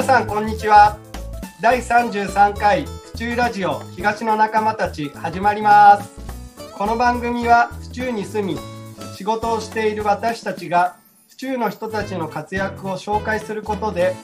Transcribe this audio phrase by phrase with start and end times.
[0.00, 0.98] 皆さんこんにちは。
[1.60, 6.18] 第33回府中ラジオ東の仲間たち始まります。
[6.72, 8.58] この番組は府中に住み
[9.14, 10.96] 仕事をしている私たちが
[11.28, 14.14] 府中の人たちの活躍を紹介することで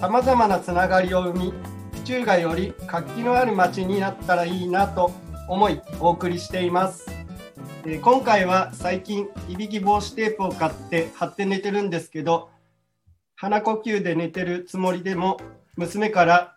[0.00, 1.52] さまざまなつながりを生み
[1.92, 5.12] 府中がより活気のある街になったらいいなと
[5.50, 7.10] 思いお送りしています。
[7.84, 12.48] え今回は最近いびき防止テープを買って貼って寝てるんですけど
[13.36, 15.38] 鼻呼吸で寝てるつもりでも
[15.76, 16.56] 娘から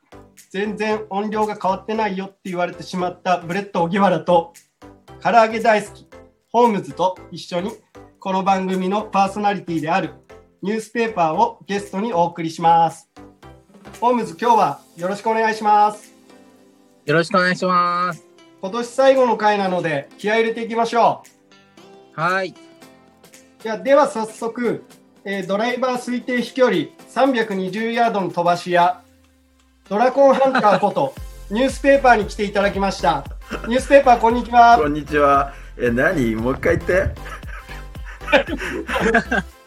[0.49, 4.53] 全然音量が変わってないよって言われてしまったブレッド荻原と
[5.21, 6.07] 唐揚げ大好き
[6.51, 7.71] ホームズと一緒に
[8.19, 10.11] この番組のパーソナリティである
[10.61, 13.09] ニュースペーパーをゲストにお送りします
[13.99, 16.19] ホームズ今日はよろしくお願いします
[17.09, 18.23] よろしくお願いします。
[18.61, 21.23] 今年最後の回なので気合い入れていきましょ
[22.15, 22.53] うはい。
[23.63, 24.83] じゃあでは早速、
[25.25, 26.77] えードライバー推定飛距離
[27.13, 29.01] 320ヤードの飛ばし屋
[29.89, 31.13] ドラコンハンターこと
[31.51, 33.25] ニュースペーパーに来ていただきました
[33.67, 35.53] ニュースペーパーこんにちはこんにちは。
[35.77, 36.35] え、何？
[36.35, 37.15] もう一回言って。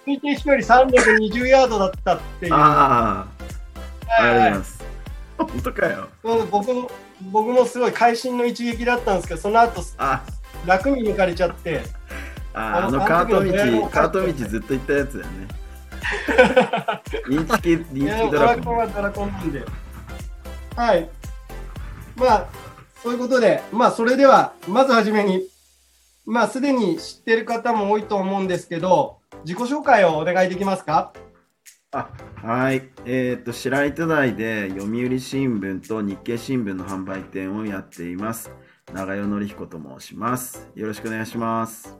[0.06, 3.26] 推定飛距離320ヤードだったっていうあ
[4.08, 4.84] あ、ありがとうございはます。
[5.38, 6.08] 本当かよ。
[6.50, 6.90] 僕も
[7.32, 10.22] 僕もすごい会心の一撃だったんですけどその後あ、
[10.66, 11.80] 楽に抜かれちゃって
[12.54, 15.48] あああののカート道、んカート道ずっと行ったやつだよね。
[17.28, 18.76] 認知系、い認やドラゴン。
[18.76, 19.64] はドラコンなんで
[20.76, 21.08] はい
[22.16, 22.46] まあ
[23.02, 25.42] そういうことでまあそれではまずはじめに
[26.26, 31.12] まあすでに知ってる方も多いと思うんですけど自己紹介をお願いできますか？
[31.94, 32.88] あ、はい。
[33.04, 38.50] えっ、と、白糸台で読売新聞と日経新聞の販売店をやっています。
[38.94, 40.70] 長代則彦と申します。
[40.74, 41.98] よろしくお願いします。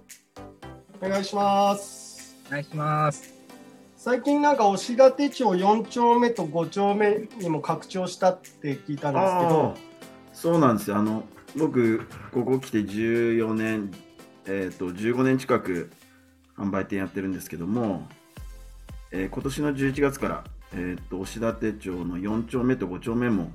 [1.02, 2.36] お願いします。
[2.46, 3.34] お願いします。
[3.96, 9.74] 最近なんか押立町4丁目と5丁目にも拡張したって聞いたんですけど。
[10.32, 10.96] そうなんですよ。
[10.96, 11.24] あの
[11.58, 13.90] 僕ここ来て14年
[14.46, 15.90] えっ、と15年近く
[16.56, 18.06] 販売店やってるんですけども、
[19.10, 23.50] えー今年の11月から、えー、と押立町の4丁目と5丁目も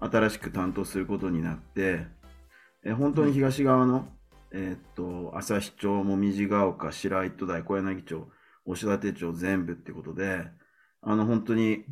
[0.00, 2.06] 新しく担当することになって、
[2.84, 4.08] えー本当に東側の、
[4.52, 8.28] えー、と旭町もみじが丘白糸台小柳町
[8.66, 10.44] 押立町全部ってことで
[11.02, 11.84] あの本当に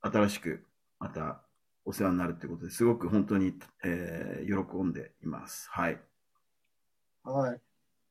[0.00, 0.64] 新しく
[0.98, 1.42] また
[1.84, 5.68] お世話になるってことですごく本当に、えー喜んでいます。
[5.70, 6.00] はい。
[7.24, 7.60] はい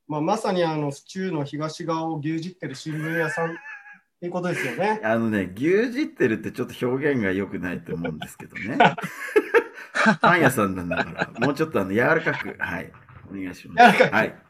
[0.08, 3.54] まあ、まさにあの府中の東側を牛耳ってる新聞屋さんっ
[4.20, 8.78] ていうことですよねあのね、牛耳ってるってちょっと表現が良くないと思うんですけどね。
[10.22, 12.92] パン屋さんなんだから、もうちょっとあの柔らかく、はい、
[13.30, 14.04] お願いします。
[14.04, 14.36] はい。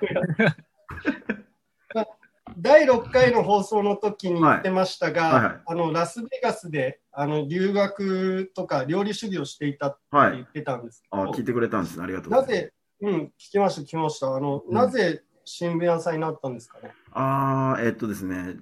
[2.57, 10.31] 第6回の放送の時に言ってましたが、はいはいはいあのラスベガスであの留学とか料理修行していたってはい。
[10.33, 12.03] 言ってたんですけど、あ聞いてくれたんですね。
[12.03, 12.53] ありがとうございます。
[12.53, 14.35] なぜ、うん、聞きました、聞きました。
[14.35, 16.91] あの、うんなぜ新聞屋さんになったんですかね？
[17.11, 18.57] ああ、えっとですね、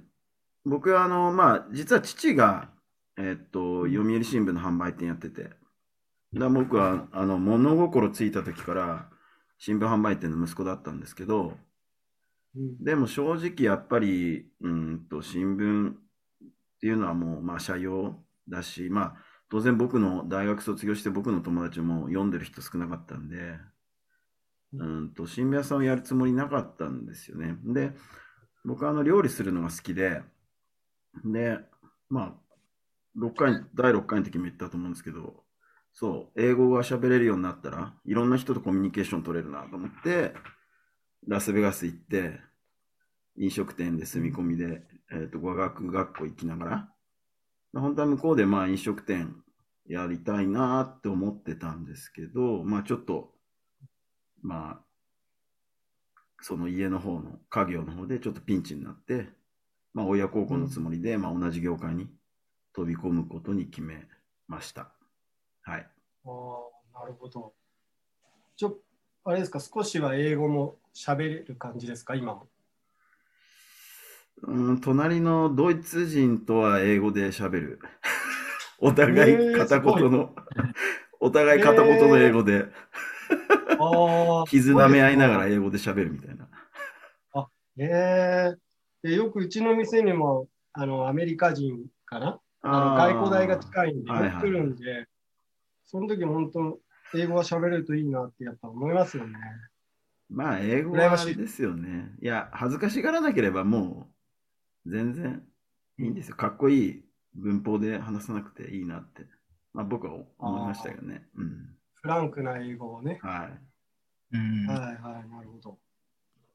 [0.66, 2.70] 僕はあの、まあ、実は父が、
[3.18, 5.50] えっと、読売新聞の販売店やってて、
[6.34, 9.10] だ僕はあの物心ついた時から
[9.58, 11.58] 新聞販売店の息子だったんですけど、
[12.56, 15.96] うんでも正直やっぱり、うんと新聞っ
[16.80, 19.16] ていうのはもう、まあ、社用だし、まあ、
[19.50, 23.58] 当然僕の大学卒業して僕の友達も読んでる人少なかったんで、
[24.74, 27.56] うんと新聞屋さんをやるつもりなかったんですよね。
[27.64, 27.94] で、
[28.66, 30.22] 僕はあの料理するのが好きで、
[31.24, 31.60] で、
[32.10, 35.43] まあ、6回、第6回の時も言ったと思うんですけど、
[35.94, 40.34] そう、英語が喋れるようになったら、いろんな人とコミュニケーション取れるなと思って、
[41.28, 42.40] ラスベガス行って、
[43.38, 46.90] 飲食店で住み込みで、えっと語学学校行きながら、
[47.80, 49.36] 本当は向こうでまあ飲食店
[49.88, 53.32] やりたいなって思ってたんですけど、まあちょっと、
[54.42, 54.84] まあ、
[56.42, 59.30] その家の方の家業の方でちょっとピンチになって、
[59.94, 62.08] まあ親孝行のつもりで、まあ同じ業界に
[62.74, 64.08] 飛び込むことに決め
[64.48, 64.92] ました。
[65.64, 65.88] はい。
[66.26, 66.30] あ
[66.96, 67.54] あ、なるほど。
[68.56, 68.80] ちょ、
[69.26, 72.48] あれですか、少しは英語も喋れる感じですか、今も。
[74.44, 77.80] うん、隣のドイツ人とは英語で喋る。
[78.80, 80.36] お互えーい片言の、
[81.20, 82.68] お互い片言の英語で、
[83.78, 86.48] ああ、 絆め合いながらす英語で喋るみたいな。
[87.32, 87.86] ごいですね。
[87.86, 88.56] へえ
[89.02, 92.40] でよくうちの店にもあのアメリカ人かな？
[92.62, 95.08] あの外交大が近いんで、はいはい来るんで、
[95.86, 96.80] その時本当、
[97.16, 99.38] 英語が喋れるといいなってやっぱ思いますよね。
[100.30, 102.12] まあ、英語羨ましいはですよね。
[102.22, 104.10] いや、恥ずかしがらなければも
[104.86, 105.44] う、全然
[106.00, 106.36] いいんですよ。
[106.36, 109.26] かっこいい文法で話さなくていいなって、
[109.74, 111.28] まあ、僕は思いましたよね。
[111.36, 111.76] うん。
[111.94, 113.20] フランクな英語をね。
[113.22, 113.50] は
[114.32, 114.36] い。
[114.36, 114.68] うん。
[114.68, 115.78] はいはい、なるほど。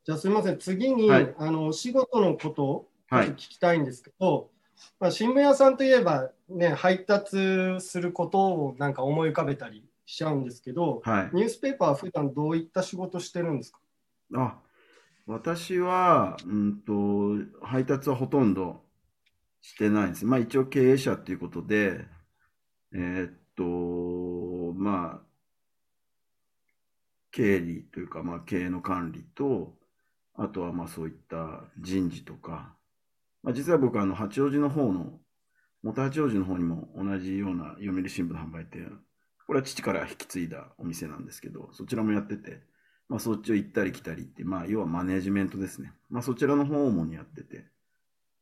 [0.04, 4.50] じゃあすみません、次に、はいあのお仕事のことを聞きたいんですけど、
[5.00, 11.30] まあ、新聞屋さんといえば、ね、配達することをなんか思い浮かべたりしちゃうんですけど、はい。
[11.32, 13.78] ニュースペーパーは普段どういった仕事してるんですか？
[14.34, 14.58] あ、
[15.26, 18.82] 私は、うんと、配達はほとんど
[19.60, 20.24] してないんです。
[20.24, 22.04] まあ一応経営者っていうことで、
[22.92, 25.26] えーっと、まあ、
[27.30, 29.74] 経理というか、まあ経営の管理と、
[30.34, 32.74] あとはまあそういった人事とか、
[33.42, 35.20] まあ実は僕あの八王子の方の、
[35.82, 38.98] 元八王子の方にも同じような読売新聞の販売店、
[39.46, 42.60] これは父から引き継いだお店なんですけど、そちらもやってて、
[43.08, 45.92] まあ、そっちを行ったり来たりって、まあ、要はマネジメントですね。
[46.10, 47.64] まあ、そちらの方を主にやってて、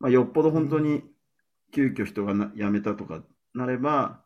[0.01, 1.05] まあ、よっぽど本当に
[1.73, 3.23] 急遽人がな辞めたとか
[3.55, 4.23] なれば、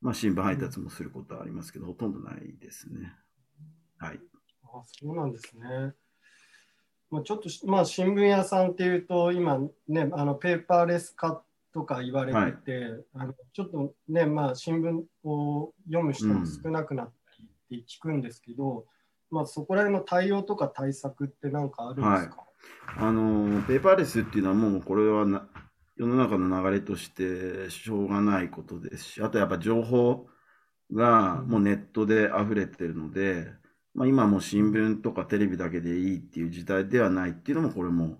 [0.00, 3.12] まあ、新聞配達もすることはありますけど、ほとんどないですね。
[3.98, 4.20] はい。
[4.64, 5.92] あそうなんですね。
[7.10, 11.42] まあ、ちょっとし、まあ、新聞屋さんっていうと、今ね、あのペーパーレス化
[11.72, 17.12] とか言われてて、あのちょっとね、まあ、新聞を読む人も少なくなった
[17.70, 18.86] りって聞くんですけど、
[19.30, 22.44] まあ、そこら辺の対応とか対策って何かあるんですか、
[22.96, 25.48] あのペーパーレスっていうのはもうこれはな
[25.96, 30.26] 世の中の流れとしてしょうがないことですし、あとやっぱ情報
[30.92, 33.46] がもうネットで溢れてるので、
[33.94, 38.18] まあ、今もう新聞とかテレビだけでいいっていう時代ではないっていうのもこれも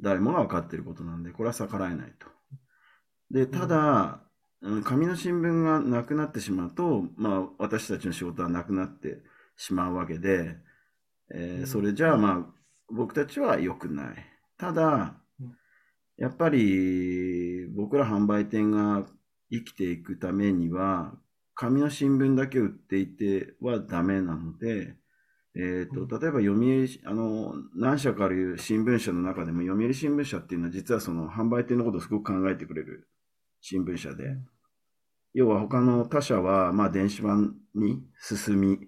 [0.00, 2.26] 誰もが分かっていることなんで、これは逆らえないと。
[3.30, 4.20] で、ただ、
[4.62, 9.22] うん紙の新聞がなくなってしまうと、まあ、私たちの仕事はなくなって
[9.56, 10.56] しまうわけで、
[11.34, 12.46] えーうんそれじゃあまあ
[12.88, 14.16] 僕たちは良くない。
[14.58, 15.56] ただうん、
[16.16, 19.06] やっぱり僕ら販売店が
[19.50, 21.14] 生きていくためには、
[21.54, 24.96] 紙の新聞だけ売っていてはダメなので、
[25.56, 26.08] えーうん。
[26.08, 33.08] と例えば読売あの何社かある新聞社の中でも読売新聞社っていうのは実はその販売店のことをすごく考えてくれる
[33.60, 34.36] 新聞社で、
[35.34, 38.78] 要は他の他社はまあ電子版に進み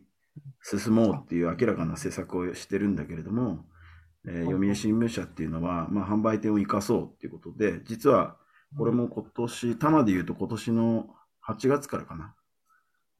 [0.62, 3.64] 進もうっていう明らかな施策をしてるんだけれども、
[4.26, 8.37] えーはい読売新聞社っていうのは、まあ、販売店を生かそうっていうことで、実は
[8.76, 11.06] これも今年、多摩で言うと今年の
[11.47, 12.35] 8月からかな。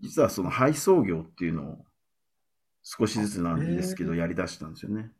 [0.00, 1.84] 実はその配送業っていうのを
[2.82, 5.10] 少しずつなんですけど、やり出したんですよね。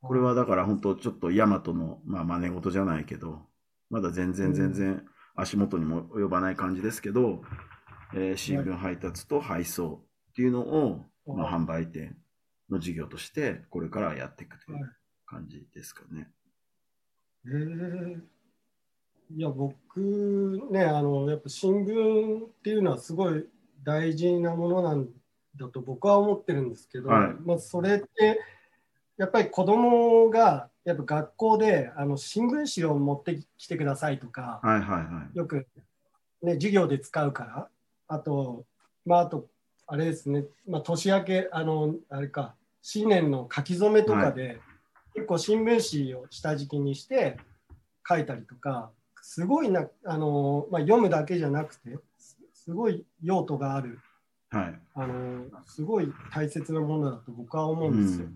[0.00, 3.42] これはだから本当ちょっとヤマトの、まあ、真似事じゃないけど、
[3.90, 5.04] まだ全然全然
[5.34, 7.42] 足元にも及ばない感じですけど、
[8.14, 12.16] えー新聞配達と配送っていうのを、まあ、販売店
[12.70, 16.28] の事業としてこれからやっていくという感じですかね。
[17.46, 18.36] へえ
[19.28, 23.44] いや、僕ね、あの、やっぱ新聞っていうのはすごい
[23.82, 25.08] 大事なものなん
[25.56, 28.40] だと僕は思ってるんですけど、はいまあ、それって、
[29.16, 35.36] やっぱり子供が、やっぱ学校であの新聞紙を持ってきてくださいとか、はいはいはい。
[35.36, 35.66] よく、
[36.42, 37.68] ね、授業で使うから、
[38.08, 38.64] あと、
[39.04, 39.46] まあ、あと、
[39.86, 44.60] あれですね、まあ、年明け、あの、あれか、新年の書き初めとかで、
[45.14, 47.38] 結構新聞紙を下敷きにして
[48.06, 48.90] 書いたりとか、
[49.22, 54.00] すごいな、あの、まあ、読むだけじゃなくて、すすごい用途がある、
[54.50, 54.80] はい。
[54.94, 58.28] あの、すごい大切なものだと僕は思うんですよ。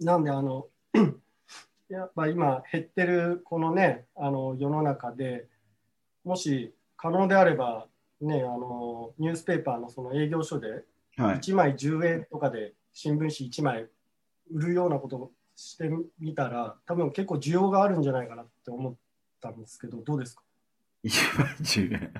[0.00, 0.66] なんであの
[1.88, 5.46] やっぱ今減ってるこのねあの世の中で
[6.24, 7.86] もし可能であれば
[8.20, 10.84] ねあのニュースペーパーのその営業所で
[11.16, 11.38] はい。
[11.38, 13.88] 1枚10円とかで新聞紙1枚
[14.50, 18.94] 売るようなことをしてみたら多分結構需要があるんじゃないかなって思っ
[19.40, 20.42] たんですけどどうですか？
[21.04, 22.14] 1枚10円。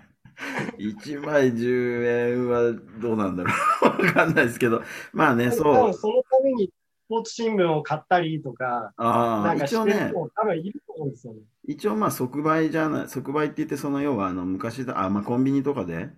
[0.78, 3.50] 1枚10円はどうなんだろ
[3.82, 3.84] う。
[4.06, 4.82] わかんないですけど。
[5.12, 5.94] まあね、多そう分。
[5.94, 11.40] そのためにスポーツ新聞を買ったりとかあ一応ねしてる人、も多分いると思うんですよね。
[11.66, 16.08] 一応まあ即売じゃない、即売って言ってその要はあの昔だ、あ、まあコンビニとかで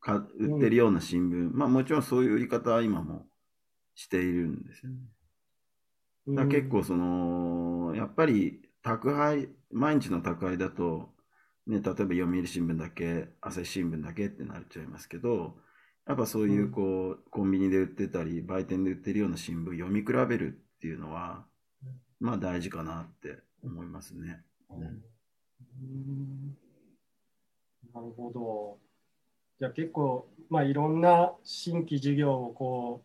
[0.00, 3.26] か売ってるような新聞、まあもちろんそういう言い方は今も
[3.94, 4.98] しているんですよね。
[6.26, 11.13] だ結構その、やっぱり宅配、毎日の宅配だと、
[11.66, 15.56] ね、例えば読売新聞だけ、朝日新聞だけってなっちゃいますけど、
[16.06, 21.46] やっぱそういうこう、コンビニで売ってたり、売店で売ってるような新聞読み比べるっていうのは、
[22.20, 24.42] まあ大事かなって思いますね。
[24.70, 24.86] うんう
[25.82, 26.56] ん
[27.94, 28.78] なるほど。
[29.60, 33.02] じゃあ結構、まあ、いろんな新規事業をこ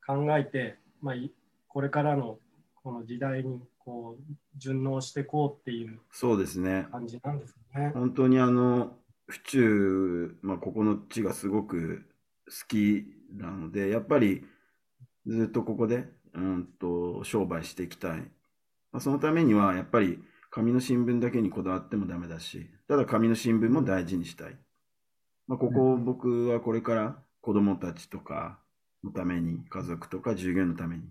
[0.00, 1.32] う考えて、まあ、い
[1.66, 2.38] これからの
[2.82, 6.86] この時代にこう順応していこうっていうそうですね。
[6.90, 7.90] 感じなんですね。
[7.94, 8.96] 本当にあの、
[9.26, 12.04] 府中、まあ、ここの地がすごく
[12.46, 14.44] 好きなので、やっぱり
[15.26, 18.18] ずっとここで、うんと、商売していきたい。
[18.90, 24.56] まあ、そのためには、やっぱり紙の新聞だけにこだわってもダメだし、ただ紙の新聞も大事にしたい。
[25.46, 28.58] まあ、ここ、僕はこれから子供たちとか
[29.04, 31.04] のために、家族とか従業員のために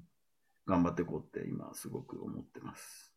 [0.71, 3.13] 頑張っていこうって今すごく思ってます。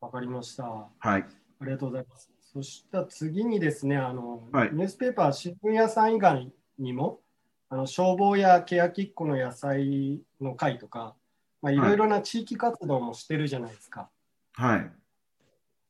[0.00, 0.64] わかりました。
[0.64, 1.26] あはい。
[1.60, 2.32] りがとうございます。
[2.40, 7.20] そしたら次にですね、あの、はいニュースペーパー、新聞屋さん以外にも、
[7.68, 11.14] あの消防や欅っ子の野菜の会とか、
[11.60, 14.08] まあ、いろいろな地域活動もしてるじゃないですか。
[14.54, 14.90] はい。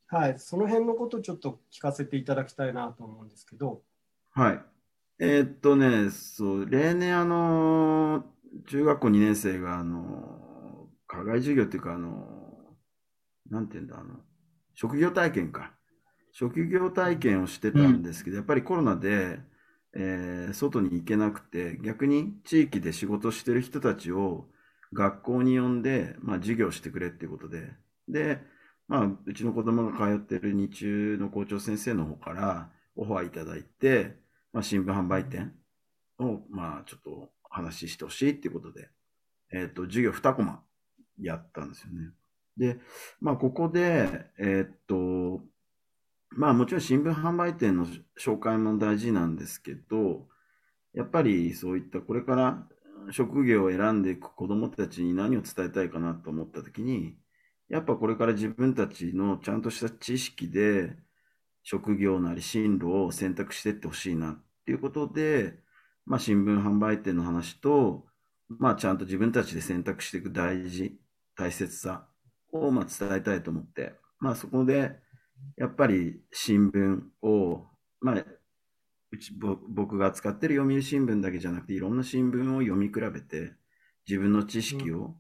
[0.08, 3.82] はい、その辺のことをちょっと聞かせていただきたいなと思うんですけど、
[4.32, 4.60] はい。
[5.20, 8.24] えーっとね、そう、例年、あの、
[8.68, 12.76] 中学校2年生が、あの、課外授業っていうか、あの、
[13.50, 14.20] なんていうんだ、あの、
[14.74, 15.72] 職業体験か。
[16.32, 19.40] 職業体験をしてたんですけど、やっぱりコロナで、
[19.94, 24.48] えー外に行けなくて、逆に地域で仕事してる人たちを
[24.92, 27.72] 学校に呼んで、まあ、授業してくれっていうことで、
[28.08, 28.40] で、
[28.88, 34.16] まあ、うちの子供が通ってる日中の校長先生の方からオファーいただいて、
[34.52, 35.54] まあ、新聞販売店
[36.18, 38.88] を、まあ、ちょっと話ししてほしいっていうことで、
[39.52, 40.62] えっと、授業2コマ
[41.20, 42.10] やったんですよね。
[42.56, 42.78] で、
[43.20, 45.40] まあ、ここで、えっと、
[46.30, 47.86] まあ、もちろん新聞販売店の
[48.18, 50.26] 紹介も大事なんですけど、
[50.92, 52.66] やっぱりそういったこれから
[53.10, 57.16] 職業を選んでいく子どもたちに何を伝えたいかなと思ったときに、
[57.68, 60.96] やっぱこれから自分たちのちゃんとした知識で
[61.62, 65.58] 職業なり進路を選択していってほしいなっていうことで、
[66.06, 68.06] まあ、新聞販売店の話と、
[68.48, 70.96] まあ、ちゃんと自分たちで選択していく大事、
[71.36, 72.06] 大切さ
[72.52, 74.96] をまあ伝えたいと思って、まあ、そこで
[75.56, 77.66] やっぱり新聞を、
[78.00, 78.24] まあ、
[79.10, 83.54] うちぼ僕が使ってる読売新聞だけじゃなくていろんな新聞を読み比べて
[84.08, 85.16] 自分の知識を、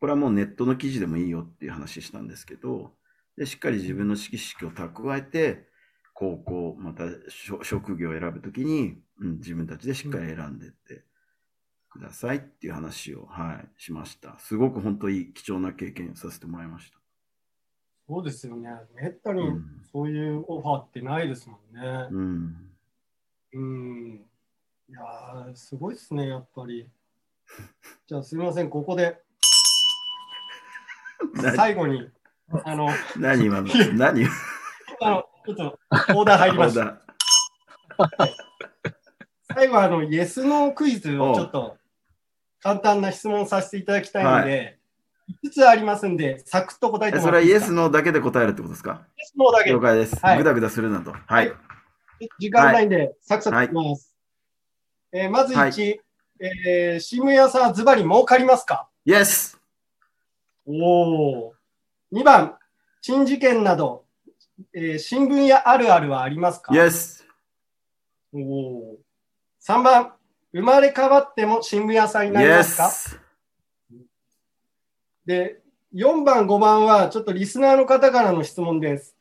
[0.00, 2.92] これはもうネットの記事でもいいよっていう話したんですけど
[3.36, 5.66] でしっかり自分の知識を蓄えて
[6.14, 11.02] 高校また職職業を選ぶときに、うん、自分たちでしっかり選んでって
[11.90, 14.38] くださいっていう話を、はい、しました。
[14.38, 16.98] すごく本当に貴重な経験をさせてもらいました。
[18.06, 19.64] そうですよね、めったにうん。
[19.90, 22.08] そういうオファーってないですもんね。
[22.10, 22.70] うん。
[23.54, 24.26] うん。
[24.88, 26.88] いやー、すごいですね、やっぱり。
[28.06, 29.20] じゃあ、すみません、ここで。
[31.56, 32.08] 最後に、
[32.64, 33.68] あの、何今の？
[33.94, 34.24] 何？
[35.00, 35.78] あのちょっと
[36.16, 36.84] オーダー入りました。
[36.84, 37.00] だ
[39.54, 41.76] 最後、あの、イエス・ノークイズをちょっと
[42.60, 44.78] 簡単な質問させていただきたいので、
[45.44, 48.12] 5つありますんで、サクッと答えてえそれはイエス、もらっていいですか？
[48.12, 49.06] ノーだけで答えるってことですか？
[49.16, 49.80] イエス・ノーだけ了。
[49.80, 50.16] 解です。
[50.20, 51.12] はいぐだぐだするなと。
[51.26, 51.52] はい。
[52.38, 54.14] 時間ないんで、サクサクいきます。
[55.12, 56.00] えーまず1、はい
[56.40, 58.88] えー、新聞屋さんはズバリ儲かりますか？
[59.04, 59.60] イエス
[60.66, 61.54] おお。
[62.12, 62.56] 2番、
[63.02, 64.03] 珍事件など、
[64.72, 66.74] えー新聞屋あるあるはありますか？
[66.74, 67.26] イエス
[68.32, 68.96] おお。
[69.66, 70.12] 3番、
[70.52, 72.88] 生まれ変わっても新聞屋さんになりますか？
[72.90, 73.18] ス
[75.26, 75.60] で、
[75.94, 79.16] 4番、5番はちょっとリスナーの方からの質問です。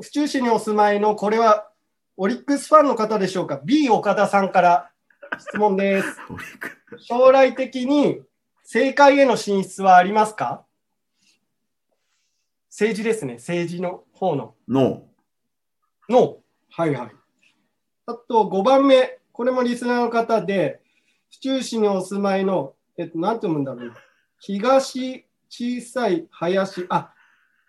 [0.00, 1.68] 府中市にお住まいの、これは
[2.16, 4.90] オリックスファンの方でしょうか ?B 岡田さんから
[5.38, 6.16] 質問です。
[6.98, 8.22] 将来的に
[8.62, 10.64] 政界への進出はありますか？
[12.78, 14.54] 政治ですね、政治の方の。
[14.68, 15.02] ノ
[16.08, 16.36] の、
[16.70, 17.10] はいはい。
[18.06, 20.80] あと5番目、これもリスナーの方で、
[21.28, 23.96] 府中市にお住まいの、えっと、なんて読むんだろうな。
[24.38, 27.12] 東小さい林、あ、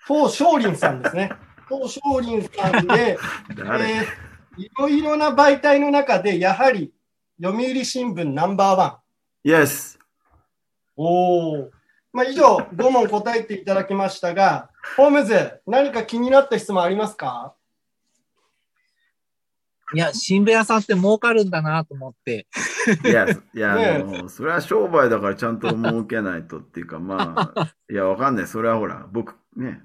[0.07, 1.31] 東少林さんですね。
[1.67, 3.17] 東少林さんで、
[3.49, 6.93] えーいろいろな媒体の中で、やはり
[7.41, 9.01] 読売新聞ナンバーワ
[9.43, 9.49] ン。
[9.49, 9.97] イエス
[10.95, 11.71] おお。
[12.13, 17.55] まあ、以上、5問答えていただきましたが、ホームズ、何か気になった質問ありますか？
[19.93, 22.47] いや、新聞屋さんって儲かるんだなと思って。
[23.03, 28.47] いや、いや、 ねえあの、それは商売だからちゃんと儲けないとっていうか、まあ、 いや、わかんない。
[28.47, 29.81] それはほら、僕、ね。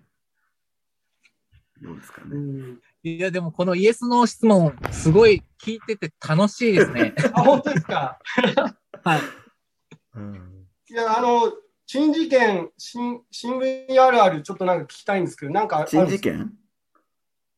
[1.80, 2.26] どうですかね。
[2.32, 2.80] うん。
[3.02, 7.14] いや、でもこのイエスの質問、すごい聞いてて楽しいですね。
[7.32, 8.18] あ、本当ですか？
[9.04, 9.20] はい。
[10.16, 11.50] うんいや、あの、
[11.86, 16.52] 珍事件、新新聞にあるある、ちょっとなんか聞きたいんですけど、なんか珍事件？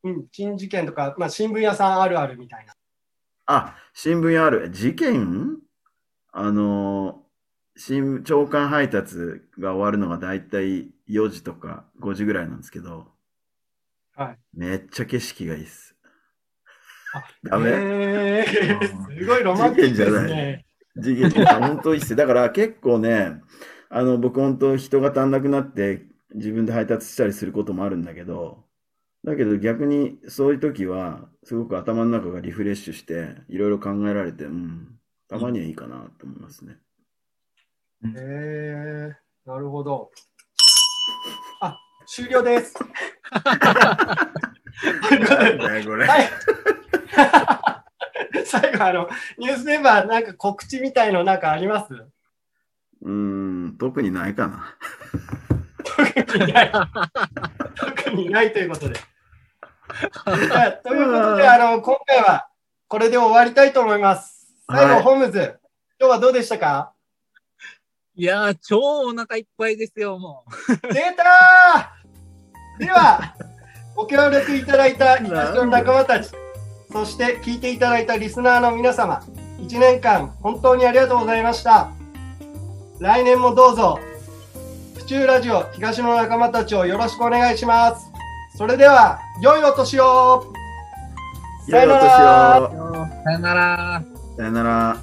[0.05, 2.75] うん、珍事件とか、まあ、新聞屋さんあるあるみたいな。
[3.47, 4.71] あ、新聞ある。
[4.71, 5.59] 事件？
[6.33, 7.25] あの、
[7.77, 9.17] 新朝刊配達
[9.59, 13.07] が終わるのがだいたい4時とか5時ぐらいなんですけど、
[14.15, 14.39] はい。
[14.55, 15.95] めっちゃ景色がいいっす。
[17.15, 17.71] あ ダメ？
[17.71, 20.67] えー、すごいロマンティックですね。
[21.03, 22.17] 次元あ本当いいっす。
[22.17, 23.41] だから結構ね、
[23.89, 26.03] あの、僕本当人が足んなくなって
[26.35, 28.65] 自分で配達したりすることもあるんだけど、
[29.25, 36.77] だけど逆にそういう時は、すごく頭の中がリフレッシュして、いろいろ考えられて、うん、たまにはいいかなと思いますね。
[38.17, 40.11] えー、なるほど。
[41.61, 41.77] あ、
[42.07, 42.75] 終了です。
[42.75, 42.87] とい
[45.83, 46.07] うこれ。
[46.07, 46.31] はい。
[48.47, 51.95] 最後、あの、ニュースメンバー、なんか告知みたいのなんかあります？
[53.03, 54.77] うーん、特にないかな。
[55.85, 56.73] 特にない。
[57.77, 58.95] 特にないということで。
[60.85, 62.49] ということで、あの、今回は
[62.89, 64.47] これで終わりたいと思います。
[64.69, 65.59] 最後、はいホームズ、
[66.01, 66.93] 今日はどうでしたか？
[68.15, 70.93] いやー、超お腹いっぱいですよ、もう。
[70.93, 73.35] 出たーでは、
[73.95, 76.31] ご協力いただいた東の仲間たち、
[76.91, 79.23] そして聞いていただいたリスナーの皆様、
[79.59, 81.91] 1年間本当にありがとうございました。
[82.99, 83.99] 来年もどうぞ、
[84.97, 88.11] 府中ラジオ東の仲間たちをよろしくお願いします。
[88.57, 90.47] それでは、良いお年を
[91.69, 94.03] さよなら良いお年をさよなら。
[94.39, 94.97] さよなら。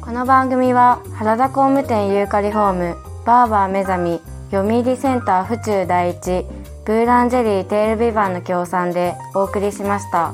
[0.00, 6.44] この番組は原田工務店ユーカリホームバーバー目覚み読売センター府中第一
[6.84, 10.32] ブーランジェリーテールビバンの協賛でお送りしました。